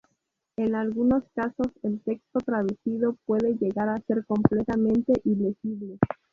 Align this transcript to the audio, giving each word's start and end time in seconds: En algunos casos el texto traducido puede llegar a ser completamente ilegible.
En 0.57 0.73
algunos 0.73 1.21
casos 1.35 1.67
el 1.83 2.01
texto 2.01 2.39
traducido 2.39 3.17
puede 3.27 3.53
llegar 3.53 3.87
a 3.87 3.99
ser 4.01 4.25
completamente 4.25 5.13
ilegible. 5.25 5.99